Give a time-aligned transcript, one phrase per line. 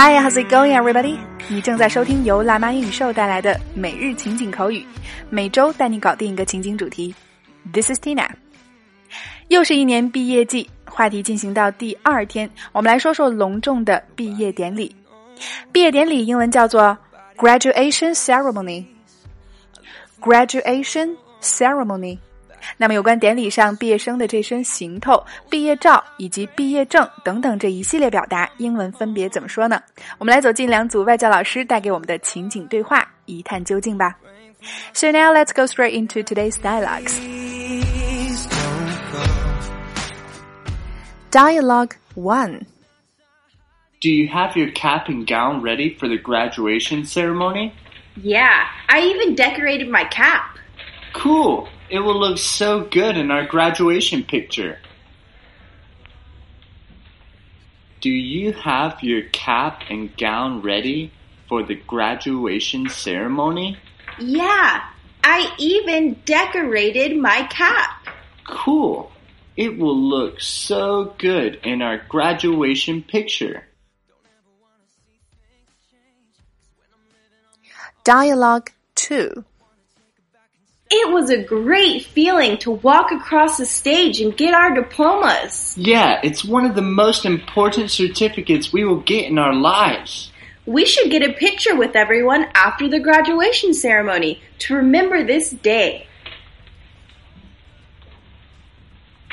[0.00, 1.18] Hi, how's it going, everybody?
[1.48, 4.86] 你正在收听由辣妈英语秀带来的每日情景口语，
[5.28, 7.12] 每周带你搞定一个情景主题。
[7.72, 8.28] This is Tina。
[9.48, 14.94] 又是一年毕业季，话题进行到第二天，我们来说说隆重的毕业典礼。
[15.72, 16.96] 毕业典礼英文叫做
[17.36, 18.84] graduation ceremony。
[20.20, 22.18] graduation ceremony。
[22.77, 29.81] 那么，有关典礼上毕业生的这身行头、毕业照以及毕业证等等这一系列表达，英文分别怎么说呢？
[30.17, 34.15] 我们来走进两组外教老师带给我们的情景对话，一探究竟吧。
[34.93, 37.19] So now let's go straight into today's dialogues.
[41.31, 42.65] Dialogue 1
[44.01, 47.73] Do you have your cap and gown ready for the graduation ceremony?
[48.15, 50.57] Yeah, I even decorated my cap.
[51.13, 51.67] Cool.
[51.90, 54.78] It will look so good in our graduation picture.
[58.00, 61.12] Do you have your cap and gown ready
[61.48, 63.78] for the graduation ceremony?
[64.18, 64.84] Yeah,
[65.24, 68.06] I even decorated my cap.
[68.46, 69.10] Cool.
[69.56, 73.64] It will look so good in our graduation picture.
[78.04, 79.44] Dialogue 2
[80.90, 85.76] It was a great feeling to walk across the stage and get our diplomas.
[85.76, 90.32] Yeah, it's one of the most important certificates we will get in our lives.
[90.64, 96.06] We should get a picture with everyone after the graduation ceremony to remember this day.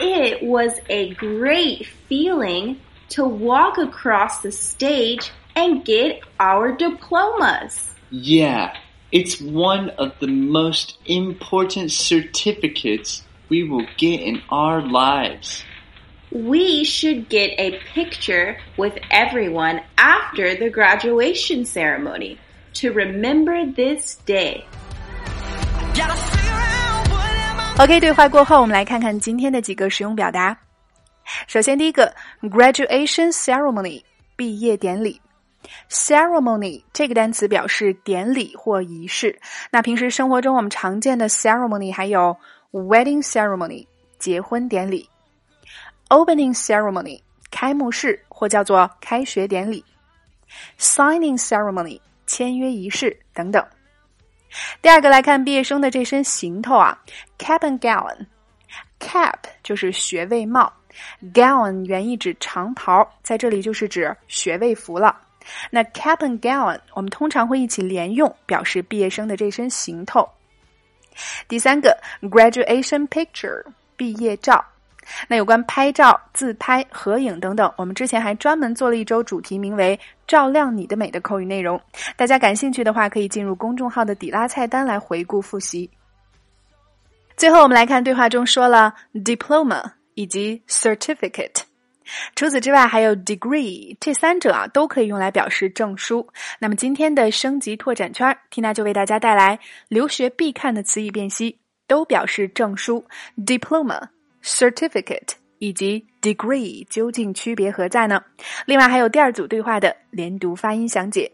[0.00, 7.94] It was a great feeling to walk across the stage and get our diplomas.
[8.10, 8.76] Yeah,
[9.13, 15.63] it's one of the most important certificates we will get in our lives.
[16.31, 22.37] We should get a picture with everyone after the graduation ceremony
[22.75, 24.63] to remember this day.
[27.79, 30.55] OK，对话过后，我们来看看今天的几个实用表达。
[31.47, 32.13] 首先，第一个，
[32.43, 34.03] graduation ceremony，
[34.35, 35.19] 毕业典礼。
[35.88, 39.38] Ceremony 这个单词表示典礼或仪式。
[39.70, 42.36] 那平时生活中我们常见的 ceremony 还有
[42.72, 43.86] wedding ceremony
[44.18, 45.08] 结婚典礼
[46.08, 47.20] ，opening ceremony
[47.50, 49.84] 开幕式或叫做开学典礼
[50.78, 53.64] ，signing ceremony 签约仪式等等。
[54.80, 56.96] 第二个来看毕业生的这身行头啊
[57.38, 58.26] ，cap and gown。
[59.00, 60.72] cap 就是学位帽
[61.34, 65.20] ，gown 原意指长袍，在这里就是指学位服了。
[65.70, 70.28] 那 cap and gown 我们通常会一起连用，表示毕业生的这身行头。
[71.46, 73.64] 第三个 graduation picture
[73.96, 74.64] 毕业照。
[75.28, 81.78] 那有关拍照、自拍、合影等等，我们之前还专门做了一周主题，名为“照亮你的美”的口语内容。
[82.16, 85.90] 大家感兴趣的话，可以进入公众号的底拉菜单来回顾复习。
[87.36, 89.84] 最后，我们来看对话中说了 diploma
[90.14, 91.63] 以及 certificate。
[92.34, 96.28] 除此之外，还有 degree，这三者啊都可以用来表示证书。
[96.58, 103.06] 那么今天的升级拓展圈，Tina 就为大家带来留学必看的词义辨析，都表示证书。
[103.36, 104.08] diploma、
[104.42, 108.22] certificate 以及 degree 究竟区别何在呢？
[108.66, 111.32] 另外还有第二组对话的连读发音详解。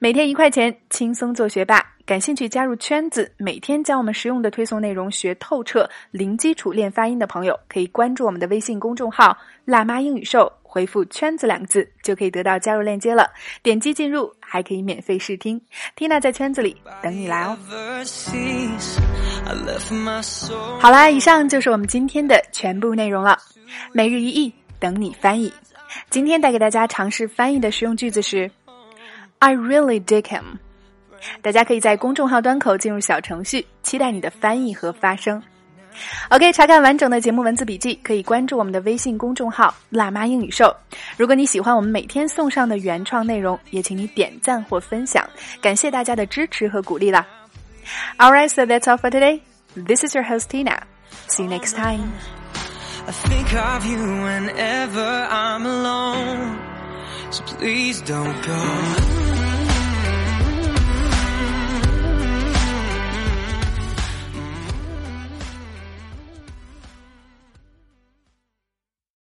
[0.00, 1.80] 每天一块钱，轻松做学霸。
[2.04, 13.30] 感兴趣加入圈子，每天将我们实用的推送内容学透彻，零基础练发音的朋友，可以关注我们的微信公众号“辣妈英语秀”，回复“圈子”两个字，就可以得到加入链接了。
[13.62, 15.58] 点击进入，还可以免费试听。
[15.96, 17.56] Tina 在圈子里等你来哦。
[20.80, 23.38] 好啦，以上就是我们今天的全部内容了。
[23.92, 25.50] 每日一译，等你翻译。
[26.10, 28.50] 今天带给大家尝试翻译的实用句子是。
[29.44, 30.56] I really dig him。
[31.42, 35.42] 大家可以在公众号端口进入小程序，期待你的翻译和发声。
[36.30, 40.74] OK，查看完整的节目文字笔记，可以关注我们的微信公众号“辣妈英语秀”。
[41.18, 45.22] 如果你喜欢我们每天送上的原创内容，也请你点赞或分享，
[45.60, 47.26] 感谢大家的支持和鼓励啦。
[48.16, 49.40] Alright, so that's all for today.
[49.74, 50.78] This is your host Tina.
[51.28, 52.12] See you next time.
[53.06, 56.56] I think of you whenever I'm alone.
[57.30, 59.23] So please don't go.